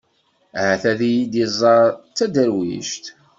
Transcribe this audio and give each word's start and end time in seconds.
Ahat 0.59 0.83
ad 0.91 0.99
iyi-d-iẓer 1.09 1.85
d 1.93 1.97
taderwict. 2.17 3.05